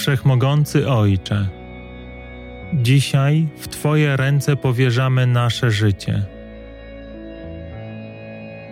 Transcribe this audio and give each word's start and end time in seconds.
Wszechmogący 0.00 0.88
Ojcze, 0.88 1.48
dzisiaj 2.74 3.46
w 3.56 3.68
Twoje 3.68 4.16
ręce 4.16 4.56
powierzamy 4.56 5.26
nasze 5.26 5.70
życie. 5.70 6.22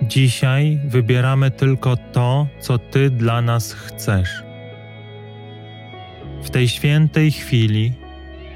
Dzisiaj 0.03 0.81
wybieramy 0.85 1.51
tylko 1.51 1.97
to, 1.97 2.47
co 2.61 2.79
Ty 2.79 3.11
dla 3.11 3.43
nas 3.43 3.73
chcesz. 3.73 4.43
W 6.43 6.51
tej 6.51 6.69
świętej 6.69 7.33
chwili, 7.33 7.93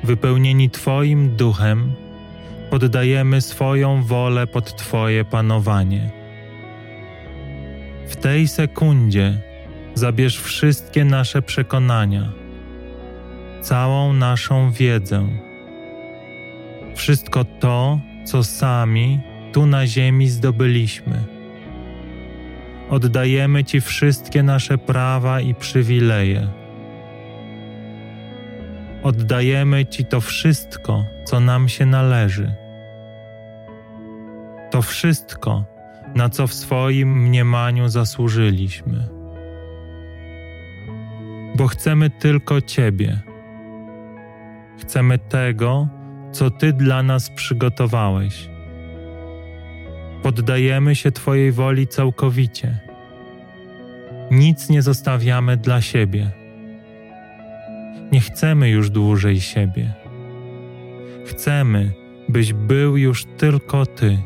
wypełnieni 0.04 0.70
Twoim 0.70 1.36
duchem, 1.36 1.92
poddajemy 2.70 3.40
swoją 3.40 4.02
wolę 4.02 4.46
pod 4.46 4.76
Twoje 4.76 5.24
panowanie. 5.24 6.10
W 8.08 8.16
tej 8.16 8.48
sekundzie 8.48 9.38
zabierz 9.94 10.40
wszystkie 10.40 11.04
nasze 11.04 11.42
przekonania, 11.42 12.41
całą 13.62 14.12
naszą 14.12 14.70
wiedzę, 14.70 15.26
wszystko 16.94 17.44
to, 17.44 18.00
co 18.24 18.44
sami 18.44 19.20
tu 19.52 19.66
na 19.66 19.86
ziemi 19.86 20.28
zdobyliśmy. 20.28 21.24
Oddajemy 22.90 23.64
Ci 23.64 23.80
wszystkie 23.80 24.42
nasze 24.42 24.78
prawa 24.78 25.40
i 25.40 25.54
przywileje. 25.54 26.48
Oddajemy 29.02 29.86
Ci 29.86 30.04
to 30.04 30.20
wszystko, 30.20 31.04
co 31.24 31.40
nam 31.40 31.68
się 31.68 31.86
należy. 31.86 32.54
To 34.70 34.82
wszystko, 34.82 35.64
na 36.14 36.28
co 36.28 36.46
w 36.46 36.54
swoim 36.54 37.22
mniemaniu 37.22 37.88
zasłużyliśmy. 37.88 39.08
Bo 41.56 41.66
chcemy 41.66 42.10
tylko 42.10 42.60
Ciebie. 42.60 43.31
Chcemy 44.82 45.18
tego, 45.18 45.88
co 46.32 46.50
Ty 46.50 46.72
dla 46.72 47.02
nas 47.02 47.30
przygotowałeś. 47.30 48.48
Poddajemy 50.22 50.94
się 50.94 51.12
Twojej 51.12 51.52
woli 51.52 51.86
całkowicie. 51.86 52.78
Nic 54.30 54.68
nie 54.68 54.82
zostawiamy 54.82 55.56
dla 55.56 55.80
siebie. 55.80 56.30
Nie 58.12 58.20
chcemy 58.20 58.70
już 58.70 58.90
dłużej 58.90 59.40
siebie. 59.40 59.92
Chcemy, 61.26 61.92
byś 62.28 62.52
był 62.52 62.96
już 62.96 63.24
tylko 63.24 63.86
Ty. 63.86 64.18